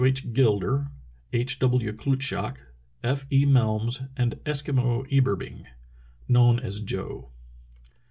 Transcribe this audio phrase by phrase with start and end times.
[0.03, 0.33] H.
[0.33, 0.87] Gilder,
[1.31, 1.59] H.
[1.59, 1.93] W.
[1.93, 2.57] Klutschak,
[3.03, 3.27] F.
[3.31, 3.45] E.
[3.45, 5.67] Melms, and Eskimo Ebierbing,
[6.27, 7.29] known as Joe
[7.83, 7.91] (see p.